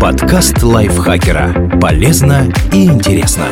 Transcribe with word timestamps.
Подкаст 0.00 0.62
лайфхакера. 0.62 1.78
Полезно 1.80 2.52
и 2.70 2.84
интересно. 2.84 3.46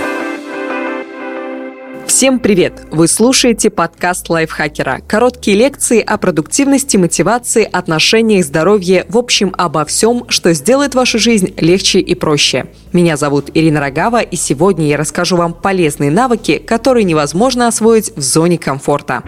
Всем 2.06 2.38
привет! 2.38 2.86
Вы 2.90 3.08
слушаете 3.08 3.70
подкаст 3.70 4.28
лайфхакера. 4.28 5.00
Короткие 5.08 5.56
лекции 5.56 6.00
о 6.00 6.18
продуктивности, 6.18 6.98
мотивации, 6.98 7.64
отношениях, 7.64 8.44
здоровье, 8.44 9.06
в 9.08 9.16
общем, 9.16 9.54
обо 9.56 9.86
всем, 9.86 10.26
что 10.28 10.52
сделает 10.52 10.94
вашу 10.94 11.18
жизнь 11.18 11.54
легче 11.56 12.00
и 12.00 12.14
проще. 12.14 12.66
Меня 12.92 13.16
зовут 13.16 13.50
Ирина 13.54 13.80
Рогава, 13.80 14.20
и 14.20 14.36
сегодня 14.36 14.86
я 14.86 14.98
расскажу 14.98 15.36
вам 15.36 15.54
полезные 15.54 16.10
навыки, 16.10 16.58
которые 16.58 17.04
невозможно 17.04 17.68
освоить 17.68 18.14
в 18.16 18.20
зоне 18.20 18.58
комфорта. 18.58 19.22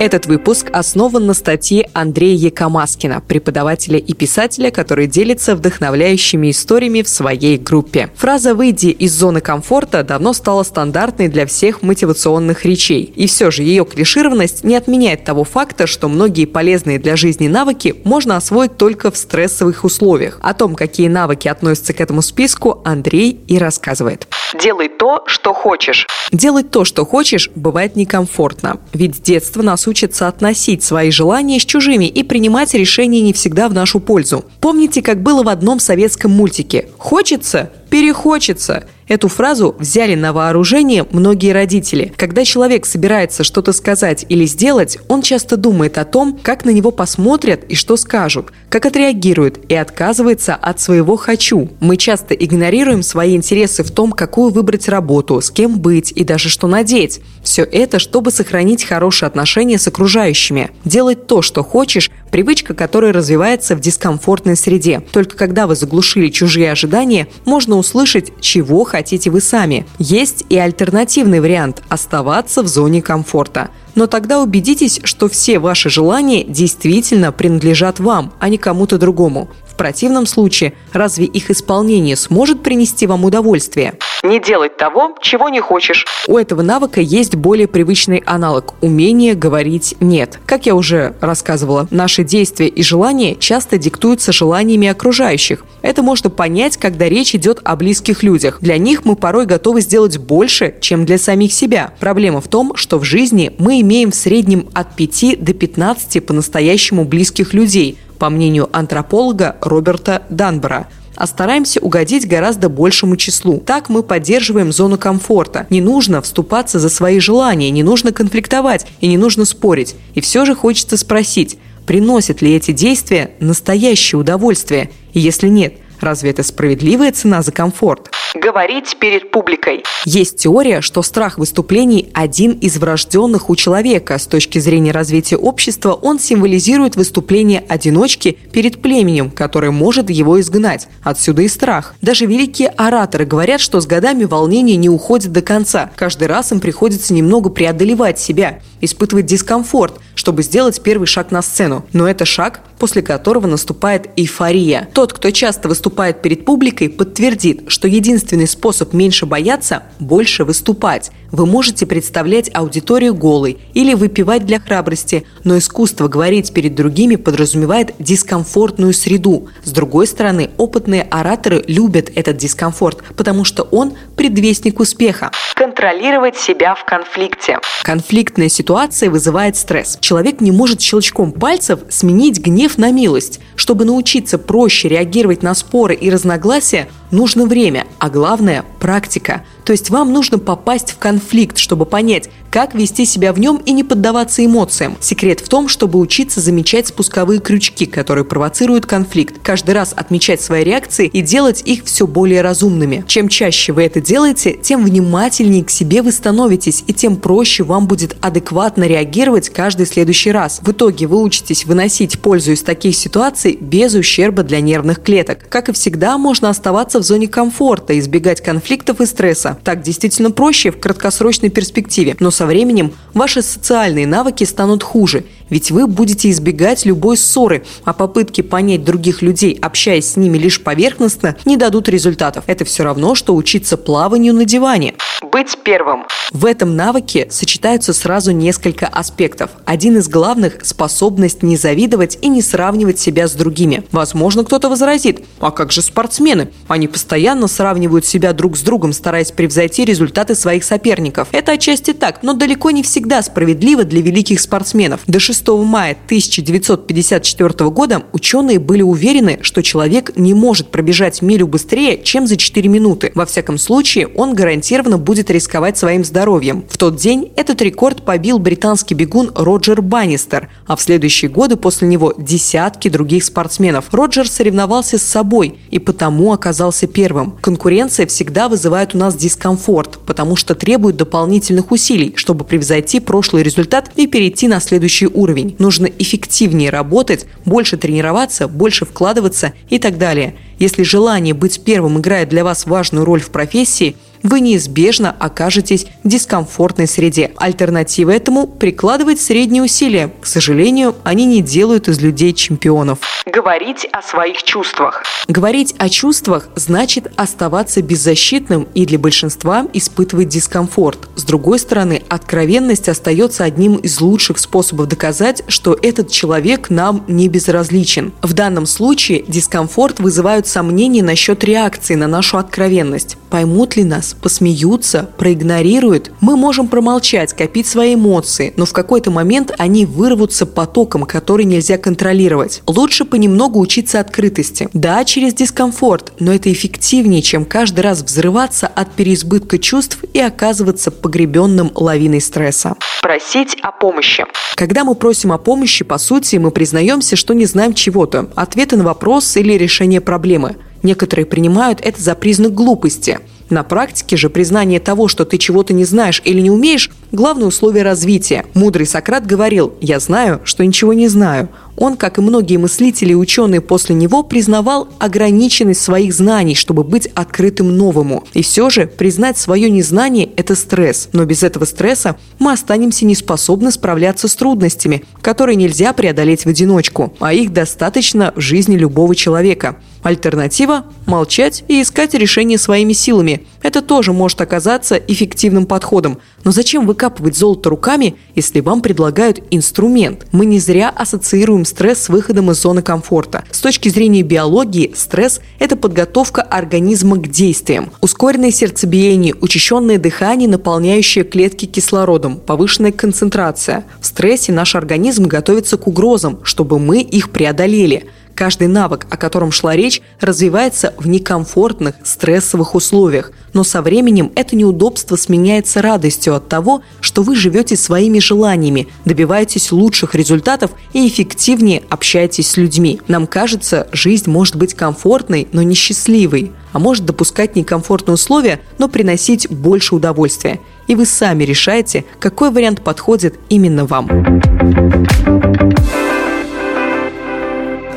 Этот 0.00 0.26
выпуск 0.26 0.70
основан 0.72 1.26
на 1.26 1.34
статье 1.34 1.88
Андрея 1.92 2.36
Якомаскина, 2.36 3.20
преподавателя 3.20 3.96
и 3.96 4.12
писателя, 4.12 4.72
который 4.72 5.06
делится 5.06 5.54
вдохновляющими 5.54 6.50
историями 6.50 7.02
в 7.02 7.08
своей 7.08 7.58
группе. 7.58 8.10
Фраза 8.16 8.54
«выйди 8.54 8.88
из 8.88 9.12
зоны 9.12 9.40
комфорта» 9.40 10.02
давно 10.02 10.32
стала 10.32 10.64
стандартной 10.64 11.28
для 11.28 11.46
всех 11.46 11.82
мотивационных 11.82 12.64
речей. 12.64 13.04
И 13.14 13.28
все 13.28 13.52
же 13.52 13.62
ее 13.62 13.84
клишированность 13.84 14.64
не 14.64 14.74
отменяет 14.74 15.24
того 15.24 15.44
факта, 15.44 15.86
что 15.86 16.08
многие 16.08 16.46
полезные 16.46 16.98
для 16.98 17.14
жизни 17.14 17.46
навыки 17.46 17.94
можно 18.04 18.36
освоить 18.36 18.76
только 18.76 19.12
в 19.12 19.16
стрессовых 19.16 19.84
условиях. 19.84 20.40
О 20.42 20.54
том, 20.54 20.74
какие 20.74 21.06
навыки 21.06 21.46
относятся 21.46 21.92
к 21.92 22.00
этому 22.00 22.20
списку, 22.20 22.82
Андрей 22.84 23.40
и 23.46 23.58
рассказывает. 23.58 24.26
Делай 24.60 24.88
то, 24.88 25.24
что 25.26 25.52
хочешь. 25.52 26.06
Делать 26.30 26.70
то, 26.70 26.84
что 26.84 27.04
хочешь, 27.04 27.50
бывает 27.54 27.96
некомфортно. 27.96 28.78
Ведь 28.92 29.16
с 29.16 29.20
детства 29.20 29.62
нас 29.62 29.83
учат 29.86 30.14
соотносить 30.14 30.82
свои 30.82 31.10
желания 31.10 31.58
с 31.58 31.64
чужими 31.64 32.06
и 32.06 32.22
принимать 32.22 32.74
решения 32.74 33.20
не 33.20 33.32
всегда 33.32 33.68
в 33.68 33.74
нашу 33.74 34.00
пользу. 34.00 34.44
Помните, 34.60 35.02
как 35.02 35.22
было 35.22 35.42
в 35.42 35.48
одном 35.48 35.80
советском 35.80 36.30
мультике? 36.30 36.88
Хочется? 36.98 37.70
Перехочется. 37.90 38.86
Эту 39.06 39.28
фразу 39.28 39.76
взяли 39.78 40.14
на 40.14 40.32
вооружение 40.32 41.06
многие 41.10 41.52
родители. 41.52 42.12
Когда 42.16 42.44
человек 42.44 42.86
собирается 42.86 43.44
что-то 43.44 43.72
сказать 43.72 44.24
или 44.28 44.46
сделать, 44.46 44.98
он 45.08 45.20
часто 45.20 45.56
думает 45.56 45.98
о 45.98 46.04
том, 46.04 46.38
как 46.42 46.64
на 46.64 46.70
него 46.70 46.90
посмотрят 46.90 47.64
и 47.64 47.74
что 47.74 47.96
скажут, 47.96 48.52
как 48.70 48.86
отреагируют 48.86 49.60
и 49.68 49.74
отказывается 49.74 50.54
от 50.54 50.80
своего 50.80 51.16
«хочу». 51.16 51.68
Мы 51.80 51.96
часто 51.96 52.34
игнорируем 52.34 53.02
свои 53.02 53.36
интересы 53.36 53.82
в 53.82 53.90
том, 53.90 54.12
какую 54.12 54.50
выбрать 54.50 54.88
работу, 54.88 55.40
с 55.40 55.50
кем 55.50 55.78
быть 55.78 56.12
и 56.12 56.24
даже 56.24 56.48
что 56.48 56.66
надеть. 56.66 57.20
Все 57.42 57.62
это, 57.62 57.98
чтобы 57.98 58.30
сохранить 58.30 58.84
хорошие 58.84 59.26
отношения 59.26 59.78
с 59.78 59.86
окружающими. 59.86 60.70
Делать 60.84 61.26
то, 61.26 61.42
что 61.42 61.62
хочешь– 61.62 62.10
привычка, 62.34 62.74
которая 62.74 63.12
развивается 63.12 63.76
в 63.76 63.80
дискомфортной 63.80 64.56
среде. 64.56 65.00
Только 65.12 65.36
когда 65.36 65.68
вы 65.68 65.76
заглушили 65.76 66.30
чужие 66.30 66.72
ожидания, 66.72 67.28
можно 67.44 67.76
услышать, 67.76 68.32
чего 68.40 68.82
хотите 68.94 69.28
вы 69.28 69.40
сами. 69.40 69.86
Есть 69.98 70.44
и 70.48 70.56
альтернативный 70.56 71.40
вариант– 71.40 71.82
оставаться 71.88 72.62
в 72.62 72.68
зоне 72.68 73.02
комфорта. 73.02 73.70
Но 73.94 74.06
тогда 74.06 74.40
убедитесь, 74.40 75.00
что 75.04 75.28
все 75.28 75.58
ваши 75.58 75.90
желания 75.90 76.44
действительно 76.44 77.32
принадлежат 77.32 78.00
вам, 78.00 78.32
а 78.40 78.48
не 78.48 78.58
кому-то 78.58 78.98
другому. 78.98 79.48
В 79.74 79.76
противном 79.76 80.26
случае, 80.26 80.74
разве 80.92 81.24
их 81.24 81.50
исполнение 81.50 82.14
сможет 82.14 82.62
принести 82.62 83.08
вам 83.08 83.24
удовольствие? 83.24 83.94
Не 84.22 84.40
делать 84.40 84.76
того, 84.76 85.16
чего 85.20 85.48
не 85.48 85.60
хочешь. 85.60 86.06
У 86.28 86.38
этого 86.38 86.62
навыка 86.62 87.00
есть 87.00 87.34
более 87.34 87.66
привычный 87.66 88.22
аналог– 88.24 88.74
умение 88.80 89.34
говорить 89.34 89.96
«нет». 89.98 90.38
Как 90.46 90.66
я 90.66 90.76
уже 90.76 91.16
рассказывала, 91.20 91.88
наши 91.90 92.22
действия 92.22 92.68
и 92.68 92.82
желания 92.84 93.34
часто 93.34 93.76
диктуются 93.76 94.32
желаниями 94.32 94.86
окружающих. 94.86 95.64
Это 95.82 96.02
можно 96.02 96.30
понять, 96.30 96.76
когда 96.76 97.08
речь 97.08 97.34
идет 97.34 97.60
о 97.64 97.74
близких 97.74 98.22
людях. 98.22 98.58
Для 98.60 98.78
них 98.78 99.04
мы 99.04 99.16
порой 99.16 99.44
готовы 99.44 99.80
сделать 99.80 100.18
больше, 100.18 100.76
чем 100.80 101.04
для 101.04 101.18
самих 101.18 101.52
себя. 101.52 101.92
Проблема 101.98 102.40
в 102.40 102.46
том, 102.46 102.76
что 102.76 102.98
в 102.98 103.04
жизни 103.04 103.52
мы 103.58 103.82
имеем 103.84 104.10
в 104.10 104.16
среднем 104.16 104.68
от 104.74 104.96
5 104.96 105.44
до 105.44 105.54
15 105.54 106.26
по-настоящему 106.26 107.04
близких 107.04 107.54
людей, 107.54 107.98
по 108.18 108.30
мнению 108.30 108.68
антрополога 108.72 109.56
Роберта 109.60 110.22
Данбора 110.30 110.88
а 111.16 111.26
стараемся 111.26 111.80
угодить 111.80 112.26
гораздо 112.26 112.68
большему 112.68 113.16
числу. 113.16 113.62
Так 113.64 113.88
мы 113.88 114.02
поддерживаем 114.02 114.72
зону 114.72 114.98
комфорта. 114.98 115.66
Не 115.70 115.80
нужно 115.80 116.20
вступаться 116.22 116.78
за 116.78 116.88
свои 116.88 117.20
желания, 117.20 117.70
не 117.70 117.82
нужно 117.82 118.12
конфликтовать 118.12 118.86
и 119.00 119.06
не 119.06 119.16
нужно 119.16 119.44
спорить. 119.44 119.94
И 120.14 120.20
все 120.20 120.44
же 120.44 120.54
хочется 120.54 120.96
спросить, 120.96 121.58
приносят 121.86 122.42
ли 122.42 122.52
эти 122.52 122.72
действия 122.72 123.30
настоящее 123.40 124.18
удовольствие? 124.18 124.90
И 125.12 125.20
если 125.20 125.48
нет, 125.48 125.74
разве 126.04 126.30
это 126.30 126.42
справедливая 126.42 127.12
цена 127.12 127.42
за 127.42 127.52
комфорт? 127.52 128.10
Говорить 128.34 128.96
перед 128.98 129.30
публикой. 129.30 129.84
Есть 130.04 130.38
теория, 130.38 130.80
что 130.80 131.02
страх 131.02 131.38
выступлений– 131.38 132.10
один 132.14 132.52
из 132.52 132.76
врожденных 132.76 133.48
у 133.48 133.56
человека. 133.56 134.18
С 134.18 134.26
точки 134.26 134.58
зрения 134.58 134.90
развития 134.90 135.36
общества 135.36 135.92
он 135.92 136.18
символизирует 136.18 136.96
выступление 136.96 137.64
одиночки 137.68 138.36
перед 138.52 138.82
племенем, 138.82 139.30
которое 139.30 139.70
может 139.70 140.10
его 140.10 140.40
изгнать. 140.40 140.88
Отсюда 141.02 141.42
и 141.42 141.48
страх. 141.48 141.94
Даже 142.02 142.26
великие 142.26 142.68
ораторы 142.76 143.24
говорят, 143.24 143.60
что 143.60 143.80
с 143.80 143.86
годами 143.86 144.24
волнение 144.24 144.76
не 144.76 144.88
уходит 144.88 145.32
до 145.32 145.42
конца. 145.42 145.90
Каждый 145.96 146.28
раз 146.28 146.52
им 146.52 146.60
приходится 146.60 147.14
немного 147.14 147.50
преодолевать 147.50 148.18
себя, 148.18 148.60
испытывать 148.80 149.26
дискомфорт, 149.26 149.94
чтобы 150.14 150.42
сделать 150.42 150.80
первый 150.82 151.06
шаг 151.06 151.30
на 151.30 151.42
сцену. 151.42 151.84
Но 151.92 152.08
это 152.08 152.24
шаг, 152.24 152.60
после 152.78 153.02
которого 153.02 153.46
наступает 153.46 154.10
эйфория. 154.16 154.88
Тот, 154.92 155.12
кто 155.12 155.30
часто 155.30 155.68
выступает 155.68 156.22
перед 156.22 156.44
публикой, 156.44 156.88
подтвердит, 156.88 157.64
что 157.68 157.88
единственный 157.88 158.46
способ 158.46 158.92
меньше 158.92 159.26
бояться– 159.26 159.84
больше 159.98 160.44
выступать. 160.44 161.10
Вы 161.34 161.46
можете 161.46 161.84
представлять 161.84 162.48
аудиторию 162.54 163.12
голой 163.12 163.58
или 163.74 163.94
выпивать 163.94 164.46
для 164.46 164.60
храбрости, 164.60 165.26
но 165.42 165.58
искусство 165.58 166.06
говорить 166.06 166.54
перед 166.54 166.76
другими 166.76 167.16
подразумевает 167.16 167.92
дискомфортную 167.98 168.92
среду. 168.92 169.48
С 169.64 169.72
другой 169.72 170.06
стороны, 170.06 170.50
опытные 170.58 171.02
ораторы 171.02 171.64
любят 171.66 172.08
этот 172.14 172.36
дискомфорт, 172.36 173.02
потому 173.16 173.42
что 173.42 173.64
он 173.64 173.94
предвестник 174.14 174.78
успеха. 174.78 175.32
Контролировать 175.56 176.36
себя 176.36 176.76
в 176.76 176.84
конфликте. 176.84 177.58
Конфликтная 177.82 178.48
ситуация 178.48 179.10
вызывает 179.10 179.56
стресс. 179.56 179.98
Человек 180.00 180.40
не 180.40 180.52
может 180.52 180.80
щелчком 180.80 181.32
пальцев 181.32 181.80
сменить 181.88 182.38
гнев 182.38 182.78
на 182.78 182.92
милость. 182.92 183.40
Чтобы 183.56 183.84
научиться 183.84 184.38
проще 184.38 184.86
реагировать 184.88 185.42
на 185.42 185.54
споры 185.54 185.94
и 185.94 186.10
разногласия, 186.10 186.88
нужно 187.14 187.46
время, 187.46 187.86
а 187.98 188.10
главное– 188.10 188.64
практика. 188.80 189.42
То 189.64 189.72
есть 189.72 189.88
вам 189.88 190.12
нужно 190.12 190.38
попасть 190.38 190.90
в 190.90 190.98
конфликт, 190.98 191.56
чтобы 191.56 191.86
понять, 191.86 192.28
как 192.50 192.74
вести 192.74 193.06
себя 193.06 193.32
в 193.32 193.40
нем 193.40 193.56
и 193.64 193.72
не 193.72 193.82
поддаваться 193.82 194.44
эмоциям. 194.44 194.96
Секрет 195.00 195.40
в 195.40 195.48
том, 195.48 195.68
чтобы 195.68 195.98
учиться 195.98 196.40
замечать 196.40 196.86
спусковые 196.86 197.40
крючки, 197.40 197.86
которые 197.86 198.24
провоцируют 198.24 198.86
конфликт, 198.86 199.36
каждый 199.42 199.74
раз 199.74 199.92
отмечать 199.96 200.40
свои 200.40 200.62
реакции 200.64 201.06
и 201.06 201.22
делать 201.22 201.62
их 201.64 201.84
все 201.84 202.06
более 202.06 202.42
разумными. 202.42 203.04
Чем 203.08 203.28
чаще 203.28 203.72
вы 203.72 203.84
это 203.84 204.00
делаете, 204.00 204.58
тем 204.60 204.84
внимательнее 204.84 205.64
к 205.64 205.70
себе 205.70 206.02
вы 206.02 206.12
становитесь, 206.12 206.84
и 206.86 206.92
тем 206.92 207.16
проще 207.16 207.64
вам 207.64 207.86
будет 207.86 208.16
адекватно 208.20 208.84
реагировать 208.84 209.48
каждый 209.48 209.86
следующий 209.86 210.30
раз. 210.30 210.60
В 210.62 210.70
итоге 210.72 211.06
вы 211.06 211.22
учитесь 211.22 211.64
выносить 211.64 212.20
пользу 212.20 212.52
из 212.52 212.62
таких 212.62 212.94
ситуаций 212.96 213.56
без 213.60 213.94
ущерба 213.94 214.42
для 214.42 214.60
нервных 214.60 215.02
клеток. 215.02 215.48
Как 215.48 215.70
и 215.70 215.72
всегда, 215.72 216.18
можно 216.18 216.50
оставаться 216.50 216.98
в 216.98 217.03
зоне 217.04 217.28
комфорта, 217.28 217.98
избегать 217.98 218.40
конфликтов 218.40 219.00
и 219.00 219.06
стресса. 219.06 219.58
Так 219.62 219.82
действительно 219.82 220.30
проще 220.30 220.70
в 220.70 220.80
краткосрочной 220.80 221.50
перспективе, 221.50 222.16
но 222.20 222.30
со 222.30 222.46
временем 222.46 222.92
ваши 223.12 223.42
социальные 223.42 224.06
навыки 224.06 224.44
станут 224.44 224.82
хуже, 224.82 225.24
ведь 225.50 225.70
вы 225.70 225.86
будете 225.86 226.30
избегать 226.30 226.84
любой 226.84 227.16
ссоры, 227.16 227.64
а 227.84 227.92
попытки 227.92 228.40
понять 228.40 228.84
других 228.84 229.22
людей, 229.22 229.58
общаясь 229.60 230.12
с 230.12 230.16
ними 230.16 230.38
лишь 230.38 230.62
поверхностно, 230.62 231.36
не 231.44 231.56
дадут 231.56 231.88
результатов. 231.88 232.44
Это 232.46 232.64
все 232.64 232.82
равно, 232.82 233.14
что 233.14 233.34
учиться 233.34 233.76
плаванию 233.76 234.34
на 234.34 234.44
диване. 234.44 234.94
Быть 235.22 235.58
первым. 235.62 236.04
В 236.32 236.46
этом 236.46 236.76
навыке 236.76 237.28
сочетаются 237.30 237.92
сразу 237.92 238.32
несколько 238.32 238.86
аспектов. 238.86 239.50
Один 239.64 239.98
из 239.98 240.08
главных– 240.08 240.58
способность 240.64 241.42
не 241.42 241.56
завидовать 241.56 242.18
и 242.20 242.28
не 242.28 242.42
сравнивать 242.42 242.98
себя 242.98 243.28
с 243.28 243.32
другими. 243.32 243.84
Возможно, 243.92 244.44
кто-то 244.44 244.68
возразит, 244.68 245.24
а 245.40 245.50
как 245.50 245.72
же 245.72 245.82
спортсмены? 245.82 246.48
Они 246.68 246.83
постоянно 246.88 247.48
сравнивают 247.48 248.04
себя 248.04 248.32
друг 248.32 248.56
с 248.56 248.62
другом, 248.62 248.92
стараясь 248.92 249.32
превзойти 249.32 249.84
результаты 249.84 250.34
своих 250.34 250.64
соперников. 250.64 251.28
Это 251.32 251.52
отчасти 251.52 251.92
так, 251.92 252.22
но 252.22 252.32
далеко 252.32 252.70
не 252.70 252.82
всегда 252.82 253.22
справедливо 253.22 253.84
для 253.84 254.02
великих 254.02 254.40
спортсменов. 254.40 255.00
До 255.06 255.20
6 255.20 255.48
мая 255.48 255.96
1954 256.06 257.70
года 257.70 258.02
ученые 258.12 258.58
были 258.58 258.82
уверены, 258.82 259.38
что 259.42 259.62
человек 259.62 260.12
не 260.16 260.34
может 260.34 260.70
пробежать 260.70 261.22
милю 261.22 261.46
быстрее, 261.46 262.02
чем 262.02 262.26
за 262.26 262.36
4 262.36 262.68
минуты. 262.68 263.12
Во 263.14 263.26
всяком 263.26 263.58
случае, 263.58 264.08
он 264.08 264.34
гарантированно 264.34 264.98
будет 264.98 265.30
рисковать 265.30 265.78
своим 265.78 266.04
здоровьем. 266.04 266.64
В 266.68 266.76
тот 266.76 266.96
день 266.96 267.32
этот 267.36 267.62
рекорд 267.62 268.02
побил 268.04 268.38
британский 268.38 268.94
бегун 268.94 269.30
Роджер 269.34 269.82
Баннистер, 269.82 270.48
а 270.66 270.76
в 270.76 270.82
следующие 270.82 271.30
годы 271.30 271.56
после 271.56 271.88
него 271.88 272.14
десятки 272.18 272.88
других 272.88 273.24
спортсменов. 273.24 273.86
Роджер 273.92 274.28
соревновался 274.28 274.98
с 274.98 275.02
собой 275.02 275.58
и 275.70 275.78
потому 275.78 276.32
оказался 276.32 276.73
первым. 276.82 277.36
Конкуренция 277.40 278.06
всегда 278.06 278.48
вызывает 278.48 278.94
у 278.94 278.98
нас 278.98 279.14
дискомфорт, 279.14 279.98
потому 280.04 280.36
что 280.36 280.54
требует 280.54 280.96
дополнительных 280.96 281.70
усилий, 281.70 282.12
чтобы 282.16 282.44
превзойти 282.44 283.00
прошлый 283.00 283.42
результат 283.42 283.90
и 283.96 284.06
перейти 284.06 284.48
на 284.48 284.60
следующий 284.60 285.06
уровень. 285.06 285.56
Нужно 285.58 285.86
эффективнее 285.86 286.70
работать, 286.70 287.26
больше 287.44 287.76
тренироваться, 287.76 288.48
больше 288.48 288.84
вкладываться 288.84 289.52
и 289.70 289.78
так 289.78 289.98
далее. 289.98 290.34
Если 290.58 290.82
желание 290.82 291.34
быть 291.34 291.62
первым 291.64 291.98
играет 291.98 292.28
для 292.28 292.44
вас 292.44 292.66
важную 292.66 293.04
роль 293.04 293.20
в 293.20 293.30
профессии, 293.30 293.96
вы 294.24 294.40
неизбежно 294.40 295.14
окажетесь 295.18 295.86
в 296.02 296.08
дискомфортной 296.08 296.88
среде. 296.88 297.32
Альтернатива 297.36 298.10
этому– 298.10 298.46
прикладывать 298.58 299.20
средние 299.20 299.62
усилия. 299.62 300.12
К 300.20 300.26
сожалению, 300.26 300.96
они 301.04 301.26
не 301.26 301.42
делают 301.42 301.88
из 301.88 302.00
людей 302.00 302.32
чемпионов. 302.32 302.98
Говорить 303.26 303.86
о 303.92 304.02
своих 304.02 304.42
чувствах. 304.42 305.04
Говорить 305.28 305.74
о 305.78 305.88
чувствах 305.88 306.48
значит 306.56 307.12
оставаться 307.16 307.82
беззащитным 307.82 308.66
и 308.74 308.86
для 308.86 308.98
большинства 308.98 309.66
испытывать 309.74 310.28
дискомфорт. 310.28 311.08
С 311.16 311.24
другой 311.24 311.58
стороны, 311.58 312.02
откровенность 312.08 312.88
остается 312.88 313.44
одним 313.44 313.76
из 313.76 314.00
лучших 314.00 314.38
способов 314.38 314.88
доказать, 314.88 315.42
что 315.48 315.78
этот 315.80 316.10
человек 316.10 316.70
нам 316.70 317.04
не 317.08 317.28
безразличен. 317.28 318.12
В 318.22 318.32
данном 318.32 318.64
случае 318.64 319.22
дискомфорт 319.28 320.00
вызывают 320.00 320.46
сомнения 320.46 321.02
насчет 321.02 321.44
реакции 321.44 321.94
на 321.94 322.08
нашу 322.08 322.38
откровенность. 322.38 323.18
Поймут 323.34 323.74
ли 323.74 323.82
нас, 323.82 324.14
посмеются, 324.14 325.10
проигнорируют, 325.18 326.12
мы 326.20 326.36
можем 326.36 326.68
промолчать, 326.68 327.32
копить 327.32 327.66
свои 327.66 327.96
эмоции, 327.96 328.54
но 328.56 328.64
в 328.64 328.72
какой-то 328.72 329.10
момент 329.10 329.52
они 329.58 329.86
вырвутся 329.86 330.46
потоком, 330.46 331.02
который 331.02 331.44
нельзя 331.44 331.76
контролировать. 331.76 332.62
Лучше 332.68 333.04
понемногу 333.04 333.58
учиться 333.58 333.98
открытости. 333.98 334.68
Да, 334.72 335.04
через 335.04 335.34
дискомфорт, 335.34 336.12
но 336.20 336.32
это 336.32 336.52
эффективнее, 336.52 337.22
чем 337.22 337.44
каждый 337.44 337.80
раз 337.80 338.02
взрываться 338.02 338.68
от 338.68 338.92
переизбытка 338.92 339.58
чувств 339.58 340.04
и 340.12 340.20
оказываться 340.20 340.92
погребенным 340.92 341.72
лавиной 341.74 342.20
стресса. 342.20 342.76
Просить 343.02 343.56
о 343.62 343.72
помощи. 343.72 344.24
Когда 344.54 344.84
мы 344.84 344.94
просим 344.94 345.32
о 345.32 345.38
помощи, 345.38 345.84
по 345.84 345.98
сути, 345.98 346.36
мы 346.36 346.52
признаемся, 346.52 347.16
что 347.16 347.34
не 347.34 347.46
знаем 347.46 347.74
чего-то, 347.74 348.30
ответа 348.36 348.76
на 348.76 348.84
вопрос 348.84 349.36
или 349.36 349.54
решение 349.54 350.00
проблемы. 350.00 350.54
Некоторые 350.84 351.26
принимают 351.26 351.80
это 351.82 352.00
за 352.00 352.14
признак 352.14 352.54
глупости– 352.54 353.18
на 353.50 353.62
практике 353.62 354.16
же 354.16 354.30
признание 354.30 354.80
того, 354.80 355.08
что 355.08 355.24
ты 355.24 355.36
чего-то 355.38 355.74
не 355.74 355.84
знаешь 355.84 356.22
или 356.24 356.40
не 356.40 356.50
умеешь, 356.50 356.90
главное 357.12 357.46
условие 357.46 357.84
развития. 357.84 358.46
Мудрый 358.54 358.86
Сократ 358.86 359.26
говорил 359.26 359.74
«Я 359.80 360.00
знаю, 360.00 360.40
что 360.44 360.64
ничего 360.64 360.94
не 360.94 361.08
знаю». 361.08 361.48
Он, 361.76 361.96
как 361.96 362.18
и 362.18 362.20
многие 362.20 362.56
мыслители 362.56 363.12
и 363.12 363.16
ученые 363.16 363.60
после 363.60 363.96
него, 363.96 364.22
признавал 364.22 364.88
ограниченность 364.98 365.82
своих 365.82 366.14
знаний, 366.14 366.54
чтобы 366.54 366.84
быть 366.84 367.08
открытым 367.14 367.76
новому. 367.76 368.24
И 368.32 368.42
все 368.42 368.70
же 368.70 368.86
признать 368.86 369.38
свое 369.38 369.68
незнание– 369.68 370.30
это 370.36 370.54
стресс. 370.54 371.08
Но 371.12 371.24
без 371.24 371.42
этого 371.42 371.64
стресса 371.64 372.16
мы 372.38 372.52
останемся 372.52 373.04
неспособны 373.04 373.72
справляться 373.72 374.28
с 374.28 374.36
трудностями, 374.36 375.02
которые 375.20 375.56
нельзя 375.56 375.92
преодолеть 375.92 376.44
в 376.44 376.48
одиночку, 376.48 377.12
а 377.18 377.32
их 377.32 377.52
достаточно 377.52 378.32
в 378.36 378.40
жизни 378.40 378.76
любого 378.76 379.16
человека. 379.16 379.76
Альтернатива– 380.04 380.84
молчать 381.06 381.64
и 381.66 381.80
искать 381.80 382.12
решение 382.12 382.58
своими 382.58 382.92
силами. 382.92 383.46
Это 383.62 383.80
тоже 383.80 384.12
может 384.12 384.38
оказаться 384.42 384.96
эффективным 384.96 385.64
подходом. 385.64 386.18
Но 386.44 386.50
зачем 386.50 386.86
выкапывать 386.86 387.38
золото 387.38 387.70
руками, 387.70 388.16
если 388.34 388.60
вам 388.60 388.82
предлагают 388.82 389.42
инструмент? 389.50 390.26
Мы 390.30 390.44
не 390.44 390.58
зря 390.58 390.90
ассоциируем 390.90 391.64
стресс 391.64 392.02
с 392.02 392.08
выходом 392.10 392.50
из 392.50 392.60
зоны 392.60 392.82
комфорта. 392.82 393.44
С 393.50 393.60
точки 393.60 393.88
зрения 393.88 394.20
биологии, 394.20 394.92
стресс– 394.94 395.40
это 395.58 395.74
подготовка 395.74 396.42
организма 396.42 397.16
к 397.16 397.30
действиям. 397.30 397.90
Ускоренное 398.02 398.50
сердцебиение, 398.50 399.34
учащенное 399.40 399.96
дыхание, 399.96 400.50
наполняющее 400.50 401.24
клетки 401.24 401.64
кислородом, 401.64 402.36
повышенная 402.36 402.92
концентрация. 402.92 403.86
В 404.02 404.06
стрессе 404.06 404.52
наш 404.52 404.74
организм 404.74 405.24
готовится 405.24 405.78
к 405.78 405.86
угрозам, 405.86 406.40
чтобы 406.42 406.78
мы 406.78 407.00
их 407.00 407.30
преодолели– 407.30 408.10
Каждый 408.34 408.66
навык, 408.66 409.06
о 409.10 409.16
котором 409.16 409.52
шла 409.52 409.76
речь, 409.76 410.02
развивается 410.20 410.92
в 410.98 411.06
некомфортных, 411.06 411.94
стрессовых 412.02 412.74
условиях, 412.74 413.30
но 413.52 413.62
со 413.62 413.80
временем 413.80 414.32
это 414.34 414.56
неудобство 414.56 415.14
сменяется 415.16 415.80
радостью 415.80 416.34
от 416.34 416.48
того, 416.48 416.82
что 417.00 417.22
вы 417.22 417.36
живете 417.36 417.76
своими 417.76 418.18
желаниями, 418.18 418.88
добиваетесь 419.04 419.70
лучших 419.70 420.16
результатов 420.16 420.72
и 420.92 421.06
эффективнее 421.06 421.82
общаетесь 421.88 422.50
с 422.50 422.56
людьми. 422.56 423.00
Нам 423.06 423.28
кажется, 423.28 423.86
жизнь 423.92 424.28
может 424.28 424.56
быть 424.56 424.74
комфортной, 424.74 425.46
но 425.52 425.62
не 425.62 425.74
счастливой, 425.74 426.50
а 426.72 426.80
может 426.80 427.04
допускать 427.04 427.54
некомфортные 427.54 428.14
условия, 428.14 428.60
но 428.78 428.88
приносить 428.88 429.48
больше 429.48 429.94
удовольствия. 429.94 430.58
И 430.88 430.96
вы 430.96 431.06
сами 431.06 431.44
решаете, 431.44 432.04
какой 432.18 432.50
вариант 432.50 432.82
подходит 432.82 433.38
именно 433.48 433.86
вам. 433.86 434.08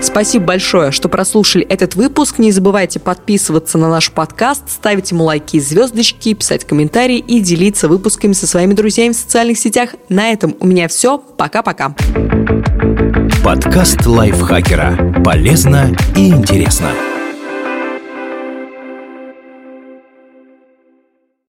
Спасибо 0.01 0.45
большое, 0.45 0.91
что 0.91 1.09
прослушали 1.09 1.65
этот 1.65 1.95
выпуск. 1.95 2.39
Не 2.39 2.51
забывайте 2.51 2.99
подписываться 2.99 3.77
на 3.77 3.89
наш 3.89 4.11
подкаст, 4.11 4.63
ставить 4.69 5.11
ему 5.11 5.23
лайки 5.25 5.57
и 5.57 5.59
звездочки, 5.59 6.33
писать 6.33 6.65
комментарии 6.65 7.17
и 7.17 7.39
делиться 7.39 7.87
выпусками 7.87 8.33
со 8.33 8.47
своими 8.47 8.73
друзьями 8.73 9.13
в 9.13 9.17
социальных 9.17 9.57
сетях. 9.57 9.91
На 10.09 10.31
этом 10.31 10.55
у 10.59 10.67
меня 10.67 10.87
все. 10.87 11.17
Пока-пока. 11.17 11.95
Подкаст 13.43 14.05
лайфхакера. 14.05 15.21
Полезно 15.23 15.95
и 16.15 16.29
интересно. 16.29 16.89